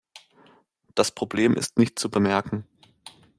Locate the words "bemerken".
2.09-2.65